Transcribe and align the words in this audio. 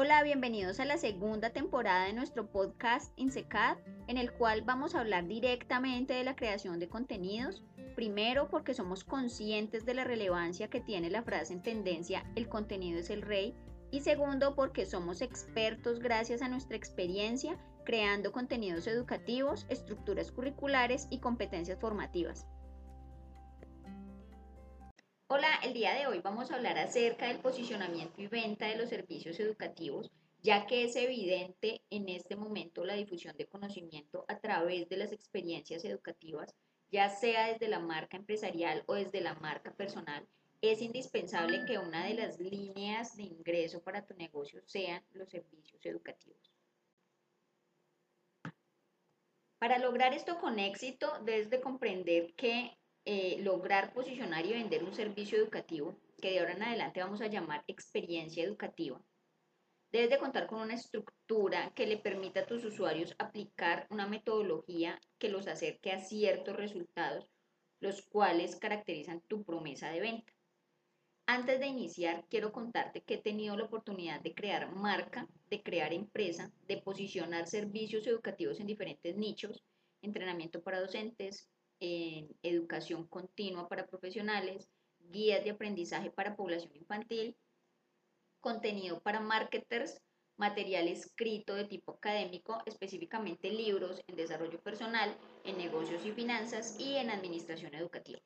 Hola, 0.00 0.22
bienvenidos 0.22 0.78
a 0.78 0.84
la 0.84 0.96
segunda 0.96 1.50
temporada 1.50 2.04
de 2.04 2.12
nuestro 2.12 2.46
podcast 2.52 3.12
INSECAD, 3.16 3.78
en 4.06 4.16
el 4.16 4.30
cual 4.30 4.62
vamos 4.62 4.94
a 4.94 5.00
hablar 5.00 5.26
directamente 5.26 6.14
de 6.14 6.22
la 6.22 6.36
creación 6.36 6.78
de 6.78 6.88
contenidos. 6.88 7.64
Primero, 7.96 8.48
porque 8.48 8.74
somos 8.74 9.02
conscientes 9.02 9.84
de 9.84 9.94
la 9.94 10.04
relevancia 10.04 10.70
que 10.70 10.80
tiene 10.80 11.10
la 11.10 11.24
frase 11.24 11.52
en 11.52 11.64
tendencia 11.64 12.24
el 12.36 12.48
contenido 12.48 13.00
es 13.00 13.10
el 13.10 13.22
rey. 13.22 13.56
Y 13.90 14.02
segundo, 14.02 14.54
porque 14.54 14.86
somos 14.86 15.20
expertos 15.20 15.98
gracias 15.98 16.42
a 16.42 16.48
nuestra 16.48 16.76
experiencia 16.76 17.58
creando 17.84 18.30
contenidos 18.30 18.86
educativos, 18.86 19.66
estructuras 19.68 20.30
curriculares 20.30 21.08
y 21.10 21.18
competencias 21.18 21.80
formativas. 21.80 22.46
Hola, 25.30 25.60
el 25.62 25.74
día 25.74 25.92
de 25.92 26.06
hoy 26.06 26.20
vamos 26.20 26.50
a 26.50 26.54
hablar 26.54 26.78
acerca 26.78 27.26
del 27.26 27.40
posicionamiento 27.40 28.22
y 28.22 28.28
venta 28.28 28.64
de 28.66 28.76
los 28.76 28.88
servicios 28.88 29.38
educativos, 29.38 30.10
ya 30.40 30.66
que 30.66 30.84
es 30.84 30.96
evidente 30.96 31.82
en 31.90 32.08
este 32.08 32.34
momento 32.34 32.82
la 32.86 32.94
difusión 32.94 33.36
de 33.36 33.46
conocimiento 33.46 34.24
a 34.26 34.38
través 34.38 34.88
de 34.88 34.96
las 34.96 35.12
experiencias 35.12 35.84
educativas, 35.84 36.54
ya 36.90 37.10
sea 37.10 37.52
desde 37.52 37.68
la 37.68 37.78
marca 37.78 38.16
empresarial 38.16 38.84
o 38.86 38.94
desde 38.94 39.20
la 39.20 39.34
marca 39.34 39.70
personal. 39.74 40.26
Es 40.62 40.80
indispensable 40.80 41.66
que 41.66 41.76
una 41.76 42.06
de 42.06 42.14
las 42.14 42.40
líneas 42.40 43.14
de 43.14 43.24
ingreso 43.24 43.82
para 43.82 44.06
tu 44.06 44.14
negocio 44.14 44.62
sean 44.64 45.04
los 45.12 45.28
servicios 45.28 45.84
educativos. 45.84 46.54
Para 49.58 49.78
lograr 49.78 50.14
esto 50.14 50.38
con 50.38 50.58
éxito, 50.58 51.12
debes 51.22 51.50
de 51.50 51.60
comprender 51.60 52.32
que 52.32 52.77
eh, 53.10 53.38
lograr 53.40 53.94
posicionar 53.94 54.44
y 54.44 54.52
vender 54.52 54.84
un 54.84 54.92
servicio 54.92 55.38
educativo, 55.38 55.96
que 56.20 56.30
de 56.30 56.40
ahora 56.40 56.52
en 56.52 56.62
adelante 56.62 57.00
vamos 57.00 57.22
a 57.22 57.26
llamar 57.26 57.64
experiencia 57.66 58.44
educativa, 58.44 59.02
debes 59.90 60.10
de 60.10 60.18
contar 60.18 60.46
con 60.46 60.60
una 60.60 60.74
estructura 60.74 61.72
que 61.74 61.86
le 61.86 61.96
permita 61.96 62.40
a 62.40 62.46
tus 62.46 62.66
usuarios 62.66 63.14
aplicar 63.18 63.86
una 63.88 64.06
metodología 64.06 65.00
que 65.16 65.30
los 65.30 65.48
acerque 65.48 65.90
a 65.90 66.00
ciertos 66.00 66.54
resultados, 66.54 67.30
los 67.80 68.02
cuales 68.02 68.56
caracterizan 68.56 69.22
tu 69.22 69.42
promesa 69.42 69.88
de 69.88 70.00
venta. 70.00 70.34
Antes 71.24 71.60
de 71.60 71.66
iniciar, 71.66 72.26
quiero 72.28 72.52
contarte 72.52 73.00
que 73.00 73.14
he 73.14 73.22
tenido 73.22 73.56
la 73.56 73.64
oportunidad 73.64 74.20
de 74.20 74.34
crear 74.34 74.70
marca, 74.76 75.26
de 75.48 75.62
crear 75.62 75.94
empresa, 75.94 76.52
de 76.66 76.76
posicionar 76.76 77.46
servicios 77.46 78.06
educativos 78.06 78.60
en 78.60 78.66
diferentes 78.66 79.16
nichos, 79.16 79.64
entrenamiento 80.02 80.62
para 80.62 80.82
docentes, 80.82 81.48
en 81.80 82.28
educación 82.42 83.06
continua 83.06 83.68
para 83.68 83.86
profesionales, 83.86 84.68
guías 84.98 85.44
de 85.44 85.50
aprendizaje 85.50 86.10
para 86.10 86.36
población 86.36 86.74
infantil, 86.76 87.36
contenido 88.40 89.00
para 89.00 89.20
marketers, 89.20 90.00
material 90.36 90.88
escrito 90.88 91.54
de 91.54 91.64
tipo 91.64 91.92
académico, 91.92 92.58
específicamente 92.66 93.50
libros 93.50 94.00
en 94.06 94.16
desarrollo 94.16 94.60
personal, 94.60 95.16
en 95.44 95.58
negocios 95.58 96.04
y 96.04 96.12
finanzas 96.12 96.78
y 96.78 96.96
en 96.96 97.10
administración 97.10 97.74
educativa. 97.74 98.20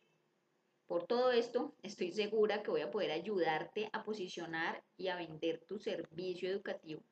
Por 0.87 1.07
todo 1.07 1.33
esto, 1.33 1.75
estoy 1.83 2.13
segura 2.13 2.63
que 2.63 2.71
voy 2.71 2.83
a 2.83 2.91
poder 2.91 3.13
ayudarte 3.13 3.89
a 3.93 4.05
posicionar 4.05 4.85
y 4.99 5.09
a 5.09 5.17
vender 5.17 5.65
tu 5.67 5.79
servicio 5.79 6.51
educativo 6.51 7.03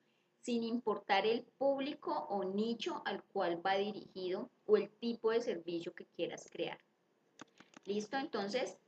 sin 0.43 0.65
importar 0.65 1.27
el 1.27 1.45
público 1.59 2.13
o 2.31 2.45
nicho 2.45 3.03
al 3.05 3.23
cual 3.25 3.65
va 3.65 3.77
dirigido 3.77 4.51
o 4.67 4.77
el 4.77 4.89
tipo 4.89 5.31
de 5.31 5.43
servicio 5.43 5.95
que 5.95 6.07
quieras 6.07 6.49
crear. 6.51 6.79
¿Listo? 7.85 8.17
Entonces, 8.17 8.79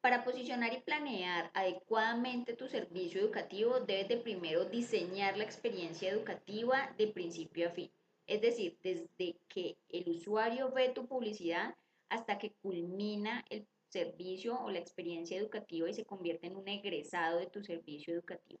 para 0.00 0.24
posicionar 0.24 0.72
y 0.72 0.80
planear 0.80 1.50
adecuadamente 1.54 2.54
tu 2.54 2.68
servicio 2.68 3.20
educativo, 3.20 3.80
debes 3.80 4.08
de 4.08 4.18
primero 4.18 4.64
diseñar 4.64 5.36
la 5.36 5.44
experiencia 5.44 6.10
educativa 6.10 6.94
de 6.98 7.08
principio 7.08 7.68
a 7.68 7.72
fin. 7.72 7.90
Es 8.26 8.42
decir, 8.42 8.78
desde 8.82 9.36
que 9.48 9.76
el 9.88 10.08
usuario 10.10 10.70
ve 10.70 10.90
tu 10.90 11.06
publicidad 11.06 11.74
hasta 12.10 12.38
que 12.38 12.52
culmina 12.62 13.44
el 13.48 13.66
servicio 13.88 14.60
o 14.60 14.70
la 14.70 14.78
experiencia 14.78 15.38
educativa 15.38 15.88
y 15.88 15.94
se 15.94 16.04
convierte 16.04 16.46
en 16.46 16.56
un 16.56 16.68
egresado 16.68 17.38
de 17.38 17.46
tu 17.46 17.62
servicio 17.62 18.12
educativo 18.12 18.60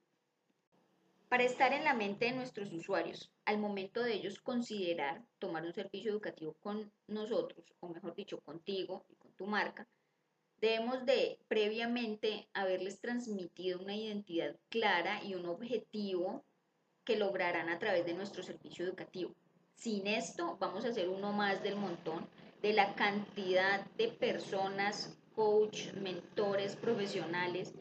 para 1.28 1.44
estar 1.44 1.72
en 1.72 1.84
la 1.84 1.94
mente 1.94 2.26
de 2.26 2.32
nuestros 2.32 2.72
usuarios 2.72 3.30
al 3.44 3.58
momento 3.58 4.02
de 4.02 4.14
ellos 4.14 4.40
considerar 4.40 5.22
tomar 5.38 5.64
un 5.64 5.74
servicio 5.74 6.10
educativo 6.10 6.54
con 6.60 6.90
nosotros, 7.06 7.64
o 7.80 7.88
mejor 7.88 8.14
dicho, 8.14 8.40
contigo 8.40 9.04
y 9.08 9.16
con 9.16 9.32
tu 9.32 9.46
marca, 9.46 9.86
debemos 10.60 11.04
de 11.04 11.38
previamente 11.48 12.48
haberles 12.54 13.00
transmitido 13.00 13.80
una 13.80 13.94
identidad 13.94 14.56
clara 14.70 15.22
y 15.22 15.34
un 15.34 15.46
objetivo 15.46 16.44
que 17.04 17.16
lograrán 17.16 17.68
a 17.68 17.78
través 17.78 18.06
de 18.06 18.14
nuestro 18.14 18.42
servicio 18.42 18.84
educativo. 18.84 19.34
Sin 19.74 20.06
esto 20.06 20.56
vamos 20.58 20.84
a 20.84 20.92
ser 20.92 21.08
uno 21.08 21.32
más 21.32 21.62
del 21.62 21.76
montón 21.76 22.28
de 22.62 22.72
la 22.72 22.94
cantidad 22.94 23.86
de 23.92 24.08
personas, 24.08 25.16
coach, 25.34 25.92
mentores 25.92 26.74
profesionales 26.74 27.72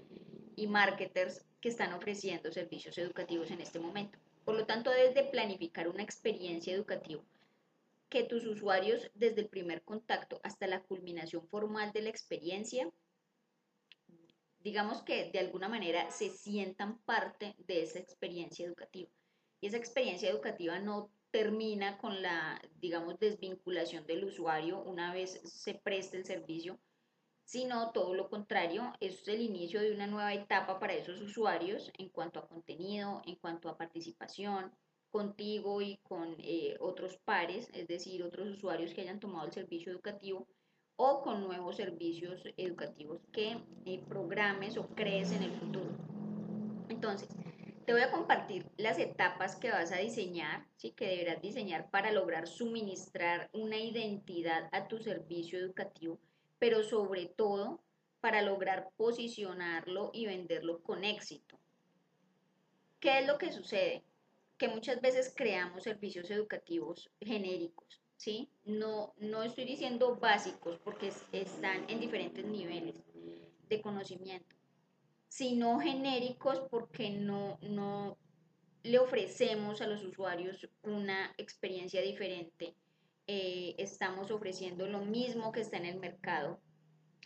y 0.55 0.67
marketers 0.67 1.43
están 1.67 1.93
ofreciendo 1.93 2.51
servicios 2.51 2.97
educativos 2.97 3.51
en 3.51 3.61
este 3.61 3.79
momento. 3.79 4.17
Por 4.45 4.55
lo 4.55 4.65
tanto, 4.65 4.89
debes 4.91 5.15
de 5.15 5.23
planificar 5.23 5.87
una 5.87 6.03
experiencia 6.03 6.73
educativa 6.73 7.23
que 8.09 8.23
tus 8.23 8.45
usuarios 8.45 9.09
desde 9.15 9.41
el 9.41 9.49
primer 9.49 9.83
contacto 9.83 10.39
hasta 10.43 10.67
la 10.67 10.81
culminación 10.81 11.47
formal 11.47 11.91
de 11.91 12.01
la 12.01 12.09
experiencia, 12.09 12.89
digamos 14.59 15.01
que 15.03 15.29
de 15.31 15.39
alguna 15.39 15.67
manera 15.67 16.09
se 16.11 16.29
sientan 16.29 16.99
parte 16.99 17.55
de 17.67 17.83
esa 17.83 17.99
experiencia 17.99 18.65
educativa. 18.65 19.09
Y 19.59 19.67
esa 19.67 19.77
experiencia 19.77 20.29
educativa 20.29 20.79
no 20.79 21.09
termina 21.31 21.97
con 21.97 22.21
la, 22.21 22.61
digamos, 22.79 23.19
desvinculación 23.19 24.05
del 24.07 24.23
usuario 24.23 24.81
una 24.83 25.13
vez 25.13 25.41
se 25.43 25.73
preste 25.73 26.17
el 26.17 26.25
servicio, 26.25 26.79
sino 27.47 27.91
todo 27.93 28.13
lo 28.13 28.29
contrario, 28.29 28.93
es 28.99 29.25
el 29.29 29.41
inicio 29.41 29.79
de 29.81 29.93
una 29.93 30.05
nueva 30.05 30.33
etapa 30.33 30.79
para 30.79 30.95
esos 30.95 31.21
usuarios 31.21 31.93
en 31.97 32.09
cuanto 32.09 32.39
a 32.39 32.47
contenido, 32.47 33.21
en 33.25 33.37
cuanto 33.37 33.69
a 33.69 33.77
participación 33.77 34.69
contigo 35.11 35.81
y 35.81 35.95
con 36.03 36.35
eh, 36.39 36.75
otros 36.81 37.17
pares, 37.23 37.69
es 37.73 37.87
decir, 37.87 38.21
otros 38.21 38.49
usuarios 38.49 38.93
que 38.93 38.99
hayan 38.99 39.21
tomado 39.21 39.45
el 39.47 39.53
servicio 39.53 39.93
educativo 39.93 40.45
o 40.97 41.21
con 41.21 41.41
nuevos 41.41 41.77
servicios 41.77 42.43
educativos 42.57 43.21
que 43.31 43.57
eh, 43.85 44.03
programes 44.09 44.75
o 44.75 44.89
crees 44.89 45.31
en 45.31 45.43
el 45.43 45.53
futuro. 45.53 45.95
Entonces, 46.89 47.29
te 47.85 47.93
voy 47.93 48.01
a 48.01 48.11
compartir 48.11 48.69
las 48.75 48.99
etapas 48.99 49.55
que 49.55 49.71
vas 49.71 49.93
a 49.93 49.99
diseñar, 49.99 50.67
¿sí? 50.75 50.91
que 50.91 51.07
deberás 51.07 51.41
diseñar 51.41 51.89
para 51.91 52.11
lograr 52.11 52.45
suministrar 52.45 53.49
una 53.53 53.77
identidad 53.77 54.67
a 54.73 54.89
tu 54.89 54.99
servicio 54.99 55.57
educativo 55.57 56.19
pero 56.59 56.83
sobre 56.83 57.27
todo 57.27 57.81
para 58.19 58.41
lograr 58.41 58.89
posicionarlo 58.97 60.11
y 60.13 60.25
venderlo 60.25 60.81
con 60.81 61.03
éxito. 61.03 61.59
¿Qué 62.99 63.19
es 63.19 63.27
lo 63.27 63.37
que 63.37 63.51
sucede? 63.51 64.03
Que 64.57 64.67
muchas 64.67 64.99
veces 65.01 65.33
creamos 65.35 65.83
servicios 65.83 66.31
educativos 66.31 67.11
genéricos, 67.21 68.01
¿sí? 68.15 68.49
No, 68.65 69.13
no 69.17 69.43
estoy 69.43 69.65
diciendo 69.65 70.15
básicos 70.15 70.79
porque 70.79 71.13
están 71.31 71.87
en 71.89 71.99
diferentes 71.99 72.43
niveles 72.43 72.95
de 73.69 73.81
conocimiento, 73.81 74.55
sino 75.27 75.79
genéricos 75.79 76.61
porque 76.71 77.11
no, 77.11 77.59
no 77.61 78.17
le 78.83 78.99
ofrecemos 78.99 79.81
a 79.81 79.87
los 79.87 80.03
usuarios 80.03 80.67
una 80.81 81.33
experiencia 81.37 82.01
diferente 82.01 82.75
eh, 83.27 83.75
estamos 83.77 84.31
ofreciendo 84.31 84.87
lo 84.87 85.01
mismo 85.05 85.51
que 85.51 85.61
está 85.61 85.77
en 85.77 85.85
el 85.85 85.99
mercado, 85.99 86.61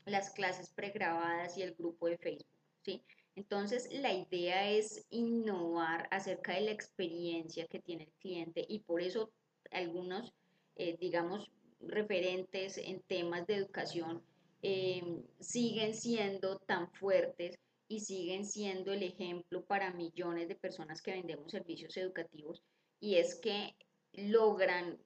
las 0.06 0.32
clases 0.32 0.72
pregrabadas 0.72 1.58
y 1.58 1.62
el 1.62 1.76
grupo 1.76 2.08
de 2.08 2.18
Facebook, 2.18 2.48
¿sí? 2.84 3.04
Entonces, 3.36 3.88
la 3.92 4.12
idea 4.12 4.70
es 4.70 5.06
innovar 5.10 6.08
acerca 6.12 6.54
de 6.54 6.62
la 6.62 6.72
experiencia 6.72 7.68
que 7.68 7.80
tiene 7.80 8.06
el 8.06 8.12
cliente 8.20 8.66
y 8.68 8.80
por 8.80 9.02
eso 9.02 9.32
algunos, 9.72 10.34
eh, 10.76 10.98
digamos, 11.00 11.50
referentes 11.80 12.78
en 12.78 13.02
temas 13.02 13.48
de 13.48 13.56
educación 13.56 14.24
em, 14.62 15.24
siguen 15.40 15.96
siendo 15.96 16.58
tan 16.60 16.92
fuertes 16.94 17.58
y 17.88 18.02
siguen 18.02 18.46
siendo 18.46 18.94
el 18.94 19.04
ejemplo 19.04 19.66
para 19.66 19.94
millones 19.94 20.48
de 20.48 20.56
personas 20.56 21.02
que 21.02 21.12
vendemos 21.12 21.52
servicios 21.52 21.98
educativos 21.98 22.62
y 23.00 23.16
es 23.16 23.36
que 23.36 23.76
logran 24.14 25.00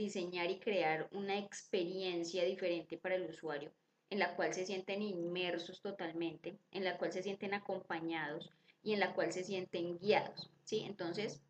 diseñar 0.00 0.50
y 0.50 0.58
crear 0.58 1.08
una 1.12 1.38
experiencia 1.38 2.44
diferente 2.44 2.98
para 2.98 3.16
el 3.16 3.28
usuario 3.28 3.72
en 4.10 4.18
la 4.18 4.34
cual 4.34 4.52
se 4.52 4.66
sienten 4.66 5.02
inmersos 5.02 5.80
totalmente, 5.80 6.58
en 6.72 6.84
la 6.84 6.98
cual 6.98 7.12
se 7.12 7.22
sienten 7.22 7.54
acompañados 7.54 8.50
y 8.82 8.92
en 8.92 9.00
la 9.00 9.14
cual 9.14 9.32
se 9.32 9.44
sienten 9.44 9.98
guiados, 9.98 10.50
¿sí? 10.64 10.80
Entonces, 10.80 11.40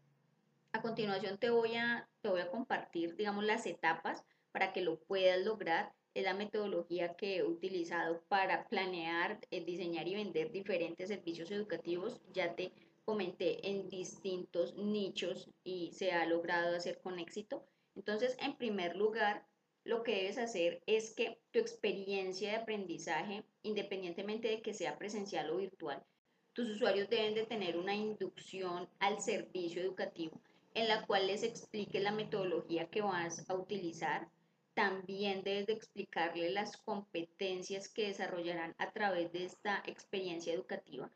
a 0.73 0.82
continuación 0.82 1.38
te 1.38 1.50
voy 1.50 1.76
a, 1.76 2.08
te 2.20 2.29
voy 2.29 2.43
a 2.43 2.50
compartir, 2.50 3.17
digamos, 3.17 3.44
las 3.44 3.67
etapas 3.67 4.25
para 4.52 4.73
que 4.73 4.82
lo 4.82 5.00
puedas 5.00 5.41
lograr. 5.41 5.93
Es 6.12 6.25
la 6.25 6.35
metodología 6.35 7.14
que 7.14 7.37
he 7.37 7.44
utilizado 7.44 8.23
para 8.29 8.67
planear, 8.69 9.38
eh, 9.50 9.64
diseñar 9.64 10.06
y 10.08 10.17
vender 10.17 10.50
diferentes 10.50 11.08
servicios 11.08 11.50
educativos. 11.52 12.20
Ya 12.32 12.55
te 12.56 12.73
comenté, 13.05 13.69
en 13.69 13.88
distintos 13.88 14.75
nichos 14.76 15.50
y 15.64 15.93
se 15.93 16.12
ha 16.12 16.26
logrado 16.26 16.76
hacer 16.76 17.00
con 17.00 17.19
éxito. 17.19 17.64
Entonces, 17.94 18.37
en 18.40 18.56
primer 18.56 18.96
lugar, 18.96 19.46
lo 19.84 20.02
que 20.02 20.14
debes 20.14 20.38
hacer 20.38 20.82
es 20.87 21.14
que 21.14 21.40
tu 21.50 21.58
experiencia 21.58 22.50
de 22.50 22.56
aprendizaje, 22.56 23.44
independientemente 23.62 24.48
de 24.48 24.62
que 24.62 24.75
sea 24.75 24.98
presencial 24.98 25.50
o 25.50 25.56
virtual, 25.56 26.04
tus 26.52 26.69
usuarios 26.69 27.08
deben 27.08 27.34
de 27.34 27.46
tener 27.46 27.76
una 27.76 27.94
inducción 27.94 28.88
al 28.98 29.20
servicio 29.20 29.81
educativo 29.81 30.40
en 30.75 30.88
la 30.88 31.06
cual 31.06 31.26
les 31.26 31.42
explique 31.42 32.00
la 32.00 32.12
metodología 32.12 32.88
que 32.90 33.02
vas 33.02 33.48
a 33.48 33.54
utilizar. 33.54 34.28
También 34.75 35.42
debes 35.42 35.66
de 35.66 35.72
explicarle 35.72 36.50
las 36.50 36.76
competencias 36.76 37.88
que 37.88 38.06
desarrollarán 38.06 38.75
a 38.78 38.92
través 38.92 39.32
de 39.32 39.44
esta 39.44 39.82
experiencia 39.87 40.54
educativa 40.54 41.10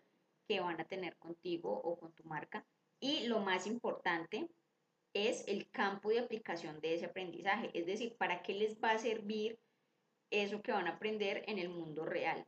que 0.48 0.60
van 0.60 0.80
a 0.80 0.84
tener 0.84 1.16
contigo 1.16 1.70
o 1.72 1.96
con 1.98 2.12
tu 2.12 2.24
marca. 2.24 2.64
Y 3.00 3.26
lo 3.26 3.40
más 3.40 3.66
importante 3.66 4.48
es 5.14 5.44
el 5.46 5.70
campo 5.70 6.10
de 6.10 6.18
aplicación 6.18 6.80
de 6.80 6.94
ese 6.94 7.06
aprendizaje, 7.06 7.70
es 7.72 7.86
decir, 7.86 8.16
para 8.16 8.42
qué 8.42 8.52
les 8.52 8.78
va 8.78 8.90
a 8.90 8.98
servir 8.98 9.58
eso 10.30 10.60
que 10.60 10.72
van 10.72 10.88
a 10.88 10.96
aprender 10.96 11.44
en 11.46 11.58
el 11.58 11.68
mundo 11.68 12.04
real. 12.04 12.44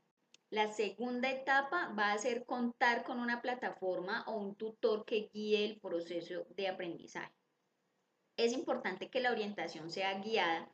La 0.50 0.72
segunda 0.72 1.30
etapa 1.30 1.92
va 1.98 2.12
a 2.12 2.18
ser 2.18 2.44
contar 2.44 3.04
con 3.04 3.18
una 3.18 3.40
plataforma 3.40 4.24
o 4.26 4.36
un 4.36 4.54
tutor 4.56 5.04
que 5.04 5.28
guíe 5.32 5.64
el 5.64 5.80
proceso 5.80 6.46
de 6.50 6.68
aprendizaje. 6.68 7.32
Es 8.36 8.52
importante 8.52 9.08
que 9.10 9.20
la 9.20 9.32
orientación 9.32 9.90
sea 9.90 10.20
guiada 10.20 10.68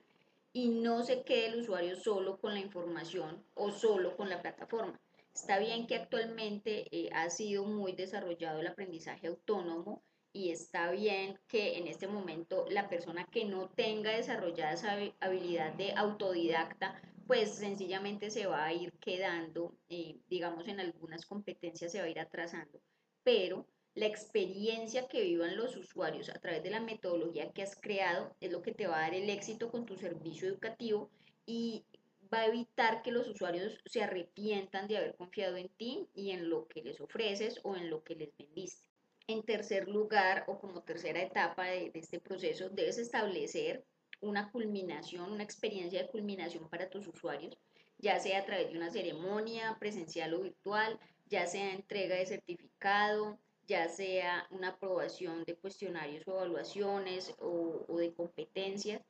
y 0.52 0.68
no 0.68 1.02
se 1.04 1.22
quede 1.22 1.46
el 1.46 1.60
usuario 1.60 1.96
solo 1.96 2.38
con 2.38 2.54
la 2.54 2.60
información 2.60 3.44
o 3.54 3.70
solo 3.70 4.16
con 4.16 4.28
la 4.28 4.42
plataforma. 4.42 5.00
Está 5.34 5.58
bien 5.58 5.86
que 5.86 5.96
actualmente 5.96 6.86
eh, 6.90 7.08
ha 7.14 7.30
sido 7.30 7.64
muy 7.64 7.92
desarrollado 7.92 8.60
el 8.60 8.66
aprendizaje 8.66 9.28
autónomo 9.28 10.02
y 10.32 10.50
está 10.50 10.90
bien 10.90 11.38
que 11.46 11.76
en 11.76 11.86
este 11.86 12.08
momento 12.08 12.64
la 12.70 12.88
persona 12.88 13.26
que 13.30 13.44
no 13.44 13.68
tenga 13.70 14.16
desarrollada 14.16 14.72
esa 14.72 14.98
habilidad 15.20 15.74
de 15.74 15.92
autodidacta 15.92 17.00
pues 17.26 17.54
sencillamente 17.54 18.30
se 18.30 18.46
va 18.46 18.64
a 18.64 18.72
ir 18.72 18.92
quedando, 18.98 19.76
eh, 19.88 20.18
digamos, 20.28 20.66
en 20.68 20.80
algunas 20.80 21.24
competencias 21.24 21.92
se 21.92 22.00
va 22.00 22.06
a 22.06 22.10
ir 22.10 22.20
atrasando, 22.20 22.80
pero 23.22 23.66
la 23.94 24.06
experiencia 24.06 25.06
que 25.06 25.22
vivan 25.22 25.56
los 25.56 25.76
usuarios 25.76 26.30
a 26.30 26.40
través 26.40 26.62
de 26.62 26.70
la 26.70 26.80
metodología 26.80 27.52
que 27.52 27.62
has 27.62 27.76
creado 27.76 28.34
es 28.40 28.50
lo 28.50 28.62
que 28.62 28.72
te 28.72 28.86
va 28.86 28.98
a 28.98 29.00
dar 29.02 29.14
el 29.14 29.28
éxito 29.28 29.70
con 29.70 29.86
tu 29.86 29.96
servicio 29.96 30.48
educativo 30.48 31.10
y 31.46 31.84
va 32.32 32.40
a 32.40 32.46
evitar 32.46 33.02
que 33.02 33.12
los 33.12 33.28
usuarios 33.28 33.78
se 33.84 34.02
arrepientan 34.02 34.88
de 34.88 34.96
haber 34.96 35.14
confiado 35.16 35.56
en 35.56 35.68
ti 35.68 36.08
y 36.14 36.30
en 36.30 36.48
lo 36.48 36.66
que 36.68 36.82
les 36.82 37.00
ofreces 37.00 37.60
o 37.62 37.76
en 37.76 37.90
lo 37.90 38.02
que 38.02 38.14
les 38.14 38.36
vendiste. 38.36 38.91
En 39.28 39.42
tercer 39.44 39.88
lugar, 39.88 40.44
o 40.48 40.58
como 40.58 40.82
tercera 40.82 41.22
etapa 41.22 41.66
de, 41.66 41.92
este 41.94 42.18
proceso, 42.18 42.68
debes 42.70 42.98
establecer 42.98 43.84
una 44.20 44.50
culminación, 44.50 45.32
una 45.32 45.44
experiencia 45.44 46.02
de 46.02 46.08
culminación 46.08 46.68
para 46.68 46.90
tus 46.90 47.06
usuarios, 47.06 47.56
ya 47.98 48.18
sea 48.18 48.40
a 48.40 48.44
través 48.44 48.70
de 48.70 48.76
una 48.76 48.90
ceremonia 48.90 49.76
presencial 49.78 50.34
o 50.34 50.40
virtual, 50.40 50.98
ya 51.26 51.46
sea 51.46 51.72
entrega 51.72 52.16
de 52.16 52.26
certificado, 52.26 53.38
ya 53.66 53.88
sea 53.88 54.46
una 54.50 54.68
aprobación 54.70 55.44
de 55.44 55.56
cuestionarios 55.56 56.26
o 56.26 56.32
evaluaciones 56.32 57.32
o, 57.38 57.84
o 57.86 57.98
de 57.98 58.12
competencias. 58.12 59.02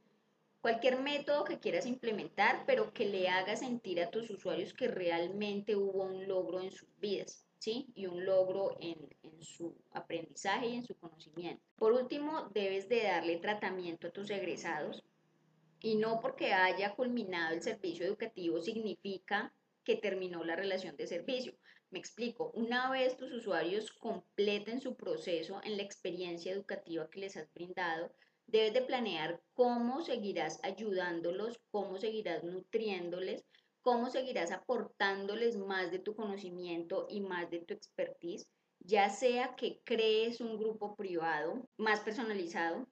Cualquier 0.60 1.00
método 1.00 1.44
que 1.44 1.58
quieras 1.58 1.86
implementar, 1.86 2.64
pero 2.66 2.92
que 2.92 3.06
le 3.06 3.28
haga 3.28 3.56
sentir 3.56 4.00
a 4.00 4.10
tus 4.10 4.30
usuarios 4.30 4.74
que 4.74 4.88
realmente 4.88 5.74
hubo 5.74 6.04
un 6.04 6.28
logro 6.28 6.60
en 6.60 6.70
sus 6.70 6.88
vidas. 7.00 7.46
¿Sí? 7.62 7.92
y 7.94 8.06
un 8.06 8.24
logro 8.24 8.76
en, 8.80 8.98
su 9.40 9.72
aprendizaje 9.92 10.66
y 10.66 10.74
en 10.74 10.84
su 10.84 10.96
conocimiento. 10.96 11.62
Por 11.76 11.92
último, 11.92 12.50
debes 12.52 12.88
de 12.88 13.04
darle 13.04 13.36
tratamiento 13.36 14.08
a 14.08 14.10
tus 14.10 14.30
egresados 14.30 15.04
y 15.78 15.94
no 15.94 16.18
porque 16.18 16.52
haya 16.52 16.96
culminado 16.96 17.54
el 17.54 17.62
servicio 17.62 18.04
educativo 18.04 18.60
significa 18.60 19.54
que 19.84 19.94
terminó 19.94 20.42
la 20.42 20.56
relación 20.56 20.96
de 20.96 21.06
servicio. 21.06 21.54
Me 21.90 22.00
explico, 22.00 22.50
una 22.52 22.90
vez 22.90 23.16
tus 23.16 23.32
usuarios 23.32 23.92
completen 23.92 24.80
su 24.80 24.96
proceso 24.96 25.60
en 25.62 25.76
la 25.76 25.84
experiencia 25.84 26.50
educativa 26.50 27.08
que 27.10 27.20
les 27.20 27.36
has 27.36 27.54
brindado, 27.54 28.12
debes 28.48 28.74
de 28.74 28.82
planear 28.82 29.40
cómo 29.54 30.02
seguirás 30.02 30.58
ayudándolos, 30.64 31.60
cómo 31.70 31.96
seguirás 32.00 32.42
nutriéndoles, 32.42 33.44
cómo 33.82 34.10
seguirás 34.10 34.52
aportándoles 34.52 35.56
más 35.56 35.90
de 35.90 35.98
tu 35.98 36.14
conocimiento 36.14 37.06
y 37.10 37.20
más 37.20 37.50
de 37.50 37.60
tu 37.60 37.74
expertise, 37.74 38.48
ya 38.78 39.10
sea 39.10 39.54
que 39.56 39.80
crees 39.84 40.40
un 40.40 40.56
grupo 40.58 40.96
privado 40.96 41.68
más 41.76 42.00
personalizado, 42.00 42.88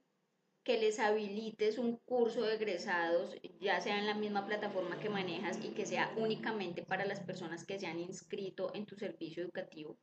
que 0.62 0.78
les 0.78 0.98
habilites 0.98 1.78
un 1.78 1.96
curso 1.96 2.42
de 2.42 2.56
egresados, 2.56 3.34
ya 3.60 3.80
sea 3.80 3.98
en 3.98 4.06
la 4.06 4.14
misma 4.14 4.46
plataforma 4.46 5.00
que 5.00 5.08
manejas 5.08 5.58
y 5.64 5.70
que 5.70 5.86
sea 5.86 6.12
únicamente 6.16 6.82
para 6.82 7.06
las 7.06 7.20
personas 7.20 7.64
que 7.64 7.78
se 7.78 7.86
han 7.86 7.98
inscrito 7.98 8.70
en 8.74 8.84
tu 8.84 8.96
servicio 8.96 9.42
educativo, 9.42 9.96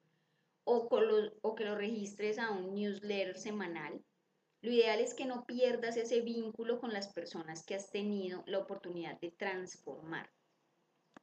o, 0.64 0.90
o 1.42 1.56
que 1.56 1.64
lo 1.64 1.76
registres 1.76 2.40
a 2.40 2.52
un 2.52 2.74
newsletter 2.74 3.38
semanal. 3.38 4.04
Lo 4.62 4.72
ideal 4.72 5.00
es 5.00 5.14
que 5.14 5.26
no 5.26 5.46
pierdas 5.46 5.96
ese 5.96 6.22
vínculo 6.22 6.80
con 6.80 6.92
las 6.92 7.14
personas 7.14 7.64
que 7.64 7.76
has 7.76 7.92
tenido 7.92 8.44
la 8.48 8.58
oportunidad 8.58 9.20
de 9.20 9.32
transformar 9.32 10.28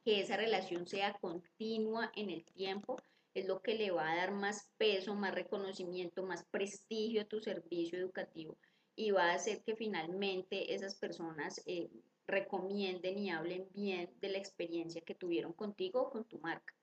que 0.05 0.21
esa 0.21 0.37
relación 0.37 0.87
sea 0.87 1.17
continua 1.19 2.11
en 2.15 2.29
el 2.29 2.45
tiempo, 2.45 2.95
es 3.33 3.47
lo 3.47 3.61
que 3.61 3.73
le 3.73 3.89
va 3.89 4.11
a 4.11 4.15
dar 4.15 4.31
más 4.31 4.69
peso, 4.77 5.15
más 5.15 5.33
reconocimiento, 5.33 6.23
más 6.23 6.45
prestigio 6.45 7.23
a 7.23 7.25
tu 7.25 7.41
servicio 7.41 7.97
educativo 7.97 8.55
y 8.95 9.11
va 9.11 9.31
a 9.31 9.33
hacer 9.33 9.63
que 9.63 9.75
finalmente 9.75 10.73
esas 10.73 10.95
personas 10.95 11.61
eh, 11.65 11.89
recomienden 12.27 13.17
y 13.17 13.31
hablen 13.31 13.67
bien 13.73 14.09
de 14.21 14.29
la 14.29 14.37
experiencia 14.37 15.01
que 15.01 15.15
tuvieron 15.15 15.53
contigo 15.53 16.03
o 16.03 16.09
con 16.11 16.23
tu 16.25 16.39
marca. 16.39 16.73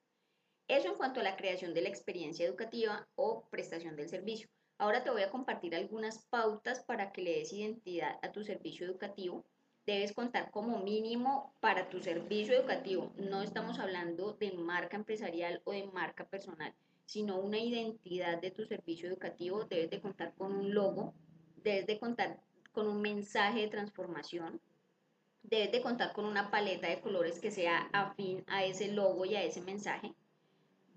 Eso 0.68 0.88
en 0.88 0.96
cuanto 0.96 1.20
a 1.20 1.24
la 1.24 1.36
creación 1.36 1.74
de 1.74 1.82
la 1.82 1.88
experiencia 1.88 2.44
educativa 2.44 3.08
o 3.14 3.48
prestación 3.50 3.96
del 3.96 4.08
servicio. 4.08 4.48
Ahora 4.78 5.04
te 5.04 5.10
voy 5.10 5.22
a 5.22 5.30
compartir 5.30 5.74
algunas 5.74 6.26
pautas 6.26 6.82
para 6.84 7.12
que 7.12 7.22
le 7.22 7.38
des 7.38 7.52
identidad 7.52 8.18
a 8.22 8.32
tu 8.32 8.42
servicio 8.42 8.84
educativo 8.84 9.46
debes 9.86 10.12
contar 10.12 10.50
como 10.50 10.78
mínimo 10.78 11.54
para 11.60 11.88
tu 11.88 12.00
servicio 12.00 12.54
educativo. 12.54 13.12
No 13.16 13.42
estamos 13.42 13.78
hablando 13.78 14.34
de 14.34 14.52
marca 14.52 14.96
empresarial 14.96 15.60
o 15.64 15.72
de 15.72 15.86
marca 15.86 16.24
personal, 16.24 16.72
sino 17.06 17.40
una 17.40 17.58
identidad 17.58 18.40
de 18.40 18.52
tu 18.52 18.64
servicio 18.64 19.08
educativo. 19.08 19.64
Debes 19.64 19.90
de 19.90 20.00
contar 20.00 20.34
con 20.34 20.52
un 20.52 20.72
logo, 20.72 21.14
debes 21.56 21.86
de 21.86 21.98
contar 21.98 22.40
con 22.72 22.86
un 22.86 23.02
mensaje 23.02 23.60
de 23.60 23.68
transformación, 23.68 24.60
debes 25.42 25.72
de 25.72 25.82
contar 25.82 26.12
con 26.12 26.24
una 26.26 26.50
paleta 26.50 26.88
de 26.88 27.00
colores 27.00 27.40
que 27.40 27.50
sea 27.50 27.90
afín 27.92 28.44
a 28.46 28.64
ese 28.64 28.92
logo 28.92 29.24
y 29.24 29.34
a 29.34 29.42
ese 29.42 29.60
mensaje. 29.60 30.14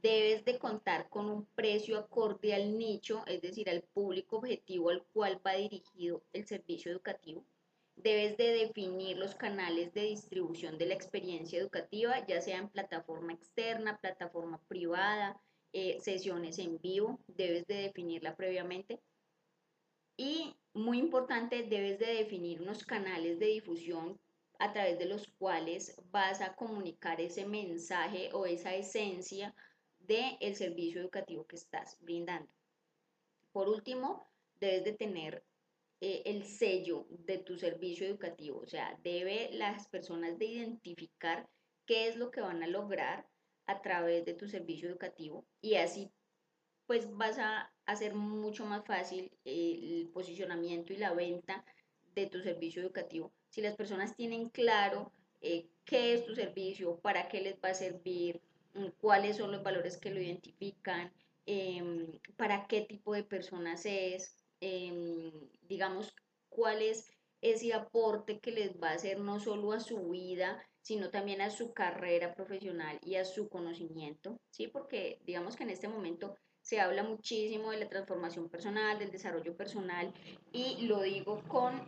Debes 0.01 0.45
de 0.45 0.59
contar 0.59 1.09
con 1.09 1.29
un 1.29 1.45
precio 1.55 1.97
acorde 1.97 2.53
al 2.53 2.77
nicho, 2.77 3.23
es 3.25 3.41
decir, 3.41 3.67
al 3.71 3.81
público 3.81 4.37
objetivo 4.37 4.91
al 4.91 5.03
cual 5.11 5.41
va 5.45 5.53
dirigido 5.53 6.21
el 6.31 6.45
servicio 6.45 6.91
educativo 6.91 7.43
debes 7.95 8.37
de 8.37 8.51
definir 8.51 9.17
los 9.17 9.35
canales 9.35 9.93
de 9.93 10.03
distribución 10.03 10.77
de 10.77 10.87
la 10.87 10.93
experiencia 10.93 11.59
educativa, 11.59 12.25
ya 12.27 12.41
sea 12.41 12.57
en 12.57 12.69
plataforma 12.69 13.33
externa, 13.33 13.97
plataforma 13.97 14.59
privada, 14.67 15.39
eh, 15.73 15.99
sesiones 16.01 16.59
en 16.59 16.79
vivo, 16.79 17.19
debes 17.27 17.65
de 17.67 17.75
definirla 17.75 18.35
previamente. 18.35 19.01
Y 20.17 20.55
muy 20.73 20.99
importante, 20.99 21.63
debes 21.63 21.99
de 21.99 22.07
definir 22.07 22.61
unos 22.61 22.85
canales 22.85 23.39
de 23.39 23.47
difusión 23.47 24.19
a 24.59 24.71
través 24.71 24.97
de 24.99 25.05
los 25.05 25.27
cuales 25.37 25.95
vas 26.11 26.41
a 26.41 26.55
comunicar 26.55 27.19
ese 27.19 27.45
mensaje 27.45 28.29
o 28.33 28.45
esa 28.45 28.73
esencia 28.75 29.53
del 29.99 30.37
el 30.39 30.55
servicio 30.55 31.01
educativo 31.01 31.45
que 31.45 31.55
estás 31.55 31.97
brindando. 32.01 32.49
Por 33.51 33.69
último, 33.69 34.27
debes 34.59 34.83
de 34.83 34.93
tener 34.93 35.44
eh, 36.01 36.23
el 36.25 36.43
sello 36.43 37.07
de 37.09 37.37
tu 37.37 37.57
servicio 37.57 38.05
educativo. 38.05 38.59
O 38.59 38.67
sea, 38.67 38.99
debe 39.03 39.49
las 39.53 39.87
personas 39.87 40.37
de 40.37 40.45
identificar 40.45 41.47
qué 41.85 42.07
es 42.07 42.15
lo 42.15 42.31
que 42.31 42.41
van 42.41 42.63
a 42.63 42.67
lograr 42.67 43.27
a 43.67 43.81
través 43.81 44.25
de 44.25 44.33
tu 44.33 44.47
servicio 44.47 44.89
educativo 44.89 45.45
y 45.61 45.75
así 45.75 46.11
pues 46.85 47.11
vas 47.17 47.39
a 47.39 47.71
hacer 47.85 48.13
mucho 48.13 48.65
más 48.65 48.85
fácil 48.85 49.31
el 49.43 50.09
posicionamiento 50.13 50.93
y 50.93 50.97
la 50.97 51.13
venta 51.13 51.65
de 52.13 52.27
tu 52.27 52.41
servicio 52.41 52.81
educativo. 52.81 53.31
Si 53.49 53.61
las 53.61 53.75
personas 53.75 54.15
tienen 54.15 54.49
claro 54.49 55.11
eh, 55.41 55.67
qué 55.83 56.13
es 56.13 56.25
tu 56.25 56.35
servicio, 56.35 56.99
para 56.99 57.27
qué 57.27 57.41
les 57.41 57.55
va 57.55 57.69
a 57.69 57.73
servir, 57.73 58.41
mm, 58.73 58.87
cuáles 58.99 59.37
son 59.37 59.51
los 59.51 59.63
valores 59.63 59.97
que 59.97 60.11
lo 60.11 60.21
identifican, 60.21 61.11
em, 61.45 62.19
para 62.37 62.67
qué 62.67 62.81
tipo 62.81 63.13
de 63.13 63.23
personas 63.23 63.85
es, 63.85 64.44
Em, 64.61 65.31
digamos, 65.61 66.13
cuál 66.49 66.81
es 66.81 67.11
ese 67.41 67.73
aporte 67.73 68.39
que 68.39 68.51
les 68.51 68.81
va 68.81 68.89
a 68.89 68.95
hacer 68.95 69.19
no 69.19 69.39
solo 69.39 69.73
a 69.73 69.79
su 69.79 70.09
vida, 70.09 70.63
sino 70.81 71.09
también 71.09 71.41
a 71.41 71.49
su 71.49 71.73
carrera 71.73 72.33
profesional 72.33 72.99
y 73.03 73.15
a 73.15 73.25
su 73.25 73.49
conocimiento, 73.49 74.39
¿sí? 74.51 74.67
Porque 74.67 75.19
digamos 75.25 75.55
que 75.55 75.63
en 75.63 75.71
este 75.71 75.87
momento 75.87 76.35
se 76.61 76.79
habla 76.79 77.03
muchísimo 77.03 77.71
de 77.71 77.77
la 77.77 77.89
transformación 77.89 78.49
personal, 78.49 78.97
del 78.97 79.11
desarrollo 79.11 79.55
personal 79.55 80.13
y 80.51 80.87
lo 80.87 81.01
digo 81.01 81.43
con, 81.47 81.79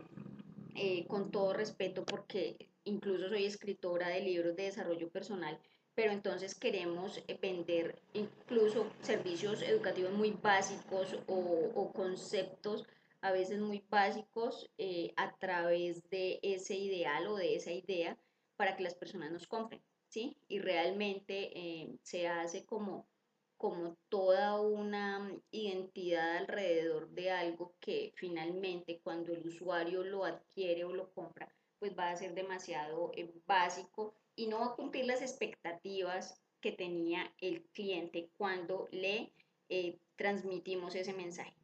eh, 0.76 1.06
con 1.08 1.32
todo 1.32 1.52
respeto 1.52 2.04
porque 2.04 2.56
incluso 2.84 3.28
soy 3.28 3.44
escritora 3.44 4.08
de 4.08 4.20
libros 4.20 4.54
de 4.54 4.64
desarrollo 4.64 5.08
personal, 5.10 5.58
pero 5.98 6.12
entonces 6.12 6.54
queremos 6.54 7.18
eh, 7.26 7.36
vender 7.42 8.00
incluso 8.12 8.86
servicios 9.00 9.62
educativos 9.62 10.12
muy 10.12 10.30
básicos 10.30 11.18
o, 11.26 11.92
conceptos 11.92 12.86
a 13.20 13.32
veces 13.32 13.58
muy 13.58 13.84
básicos 13.90 14.70
eh, 14.78 15.12
a 15.16 15.36
través 15.38 16.08
de 16.08 16.38
ese 16.40 16.76
ideal 16.76 17.26
o 17.26 17.34
de 17.34 17.56
esa 17.56 17.72
idea 17.72 18.16
para 18.54 18.76
que 18.76 18.84
las 18.84 18.94
personas 18.94 19.32
nos 19.32 19.48
compren, 19.48 19.82
¿sí? 20.06 20.36
Y 20.46 20.60
realmente 20.60 21.98
se 22.02 22.28
hace 22.28 22.64
como 22.64 23.08
como 23.56 23.96
toda 24.08 24.60
una 24.60 25.36
identidad 25.50 26.36
alrededor 26.36 27.10
de 27.10 27.32
algo 27.32 27.74
que 27.80 28.12
finalmente 28.14 29.00
cuando 29.02 29.32
el 29.32 29.44
usuario 29.44 30.04
lo 30.04 30.24
adquiere 30.24 30.84
o 30.84 30.92
lo 30.92 31.12
compra, 31.12 31.52
pues 31.80 31.98
va 31.98 32.10
a 32.10 32.16
ser 32.16 32.34
demasiado 32.34 33.10
eh, 33.16 33.34
básico 33.46 34.14
y 34.38 34.46
no 34.46 34.60
va 34.60 34.66
a 34.66 34.76
cumplir 34.76 35.04
las 35.04 35.20
expectativas 35.20 36.40
que 36.60 36.70
tenía 36.70 37.34
el 37.40 37.64
cliente 37.72 38.30
cuando 38.36 38.88
le 38.92 39.32
eh, 39.68 39.98
transmitimos 40.14 40.94
ese 40.94 41.12
mensaje. 41.12 41.54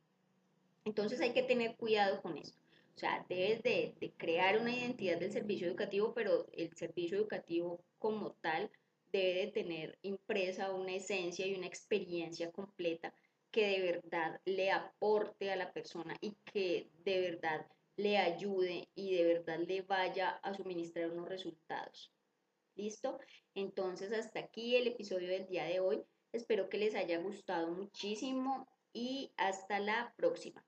Entonces 0.85 1.21
hay 1.21 1.33
que 1.33 1.45
tener 1.45 1.77
cuidado 1.77 2.21
con 2.21 2.37
eso. 2.37 2.53
O 2.97 2.99
sea, 2.99 3.25
debes 3.29 3.63
de, 3.63 3.95
de 4.01 4.13
crear 4.13 4.59
una 4.59 4.75
identidad 4.75 5.19
del 5.19 5.33
servicio 5.33 5.69
educativo, 5.69 6.13
pero 6.15 6.47
el 6.53 6.75
servicio 6.75 7.17
educativo 7.17 7.81
como 8.01 8.33
tal 8.41 8.71
debe 9.13 9.47
de 9.47 9.53
tener 9.53 9.99
impresa 10.03 10.73
una 10.73 10.95
esencia 10.97 11.47
y 11.47 11.55
una 11.55 11.69
experiencia 11.69 12.51
completa 12.51 13.15
que 13.53 13.69
de 13.69 13.93
verdad 13.93 14.41
le 14.45 14.73
aporte 14.73 15.53
a 15.53 15.57
la 15.57 15.73
persona 15.73 16.17
y 16.21 16.35
que 16.53 16.91
de 17.05 17.21
verdad 17.21 17.69
le 17.97 18.19
ayude 18.19 18.89
y 18.97 19.15
de 19.15 19.25
verdad 19.25 19.61
le 19.61 19.83
vaya 19.83 20.31
a 20.43 20.55
suministrar 20.55 21.13
unos 21.13 21.29
resultados. 21.29 22.13
¿Listo? 22.77 23.19
Entonces 23.55 24.13
hasta 24.13 24.41
aquí 24.41 24.77
el 24.77 24.89
episodio 24.89 25.29
del 25.29 25.47
día 25.47 25.65
de 25.65 25.81
hoy. 25.81 26.03
Espero 26.33 26.69
que 26.69 26.79
les 26.79 26.95
haya 26.95 27.19
gustado 27.19 27.69
muchísimo 27.69 28.67
y 28.93 29.33
hasta 29.37 29.79
la 29.79 30.13
próxima. 30.17 30.65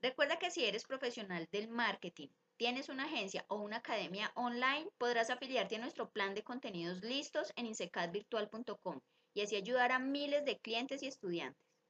Recuerda 0.00 0.38
que 0.38 0.50
si 0.50 0.64
eres 0.64 0.84
profesional 0.84 1.48
del 1.50 1.68
marketing 1.68 2.28
tienes 2.56 2.88
una 2.88 3.04
agencia 3.04 3.44
o 3.48 3.56
una 3.56 3.78
academia 3.78 4.32
online, 4.34 4.88
podrás 4.98 5.30
afiliarte 5.30 5.76
a 5.76 5.78
nuestro 5.80 6.10
plan 6.10 6.34
de 6.34 6.44
contenidos 6.44 7.02
listos 7.02 7.52
en 7.56 7.66
insecadvirtual.com 7.66 9.00
y 9.34 9.40
así 9.40 9.56
ayudar 9.56 9.92
a 9.92 9.98
miles 9.98 10.44
de 10.44 10.58
clientes 10.58 11.02
y 11.02 11.06
estudiantes. 11.06 11.69